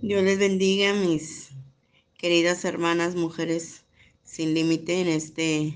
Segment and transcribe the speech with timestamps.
[0.00, 1.48] Dios les bendiga, mis
[2.16, 3.82] queridas hermanas, mujeres
[4.22, 5.74] sin límite en, este,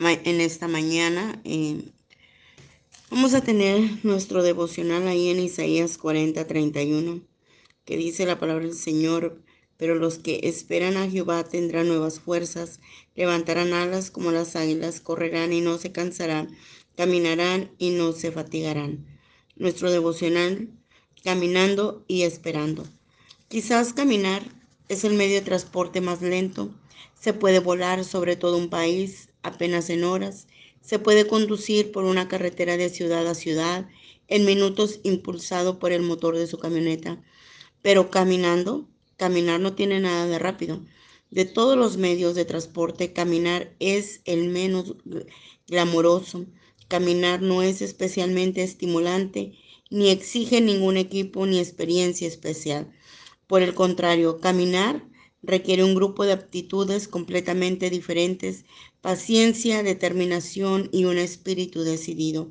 [0.00, 1.40] en esta mañana.
[1.44, 1.80] Eh,
[3.12, 7.20] vamos a tener nuestro devocional ahí en Isaías 40, 31,
[7.84, 9.40] que dice la palabra del Señor,
[9.76, 12.80] pero los que esperan a Jehová tendrán nuevas fuerzas,
[13.14, 16.56] levantarán alas como las águilas, correrán y no se cansarán,
[16.96, 19.06] caminarán y no se fatigarán.
[19.54, 20.68] Nuestro devocional,
[21.22, 22.84] caminando y esperando.
[23.54, 24.42] Quizás caminar
[24.88, 26.74] es el medio de transporte más lento.
[27.14, 30.48] Se puede volar sobre todo un país apenas en horas.
[30.80, 33.88] Se puede conducir por una carretera de ciudad a ciudad
[34.26, 37.22] en minutos impulsado por el motor de su camioneta.
[37.80, 38.88] Pero caminando,
[39.18, 40.80] caminar no tiene nada de rápido.
[41.30, 44.96] De todos los medios de transporte, caminar es el menos
[45.68, 46.44] glamoroso.
[46.88, 49.52] Caminar no es especialmente estimulante,
[49.90, 52.92] ni exige ningún equipo ni experiencia especial.
[53.46, 55.04] Por el contrario, caminar
[55.42, 58.64] requiere un grupo de aptitudes completamente diferentes,
[59.00, 62.50] paciencia, determinación y un espíritu decidido.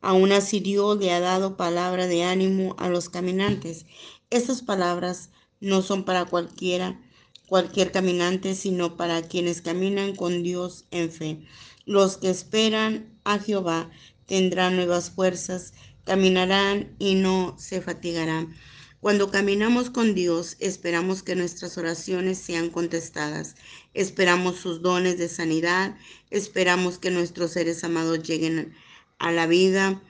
[0.00, 3.84] Aún así Dios le ha dado palabra de ánimo a los caminantes.
[4.30, 6.98] Estas palabras no son para cualquiera,
[7.46, 11.44] cualquier caminante, sino para quienes caminan con Dios en fe.
[11.84, 13.90] Los que esperan a Jehová
[14.24, 18.54] tendrán nuevas fuerzas, caminarán y no se fatigarán.
[19.00, 23.54] Cuando caminamos con Dios, esperamos que nuestras oraciones sean contestadas,
[23.94, 25.96] esperamos sus dones de sanidad,
[26.28, 28.74] esperamos que nuestros seres amados lleguen
[29.18, 30.02] a la vida.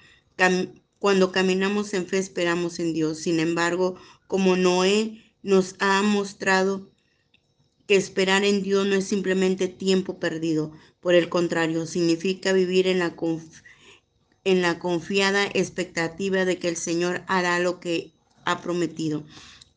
[0.99, 3.19] Cuando caminamos en fe, esperamos en Dios.
[3.19, 3.95] Sin embargo,
[4.27, 6.91] como Noé nos ha mostrado
[7.87, 12.99] que esperar en Dios no es simplemente tiempo perdido, por el contrario, significa vivir en
[12.99, 13.15] la,
[14.43, 18.15] en la confiada expectativa de que el Señor hará lo que
[18.59, 19.25] prometido.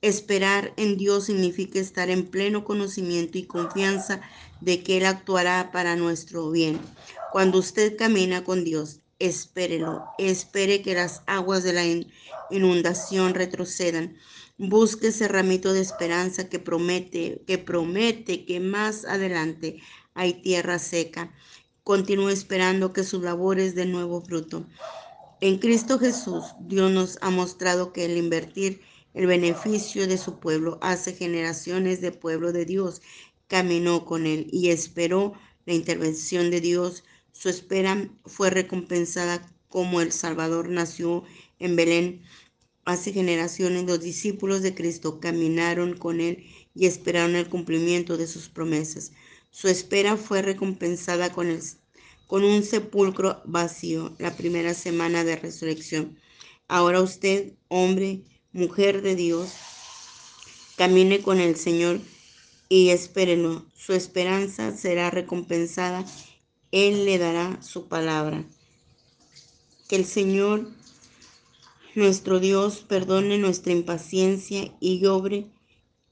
[0.02, 4.20] Esperar en Dios significa estar en pleno conocimiento y confianza
[4.60, 6.80] de que Él actuará para nuestro bien.
[7.32, 11.86] Cuando usted camina con Dios, espérelo, espere que las aguas de la
[12.50, 14.18] inundación retrocedan.
[14.58, 19.78] Busque ese ramito de esperanza que promete, que promete que más adelante
[20.14, 21.34] hay tierra seca.
[21.84, 24.66] Continúe esperando que sus labores den nuevo fruto.
[25.46, 28.80] En Cristo Jesús, Dios nos ha mostrado que el invertir
[29.14, 33.02] el beneficio de su pueblo hace generaciones de pueblo de Dios.
[33.50, 35.34] Caminó con él y esperó
[35.66, 37.04] la intervención de Dios.
[37.34, 41.26] Su espera fue recompensada como el Salvador nació
[41.60, 42.22] en Belén.
[42.86, 48.48] Hace generaciones los discípulos de Cristo caminaron con él y esperaron el cumplimiento de sus
[48.48, 49.12] promesas.
[49.52, 51.62] Su espera fue recompensada con el
[52.34, 56.18] con un sepulcro vacío la primera semana de resurrección.
[56.68, 59.52] Ahora usted, hombre, mujer de Dios,
[60.76, 62.00] camine con el Señor
[62.70, 63.68] y espérenlo.
[63.78, 66.04] Su esperanza será recompensada.
[66.72, 68.44] Él le dará su palabra.
[69.88, 70.72] Que el Señor,
[71.94, 75.52] nuestro Dios, perdone nuestra impaciencia y obre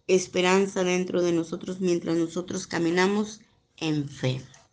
[0.05, 3.41] esperanza dentro de nosotros mientras nosotros caminamos
[3.77, 4.39] en fe.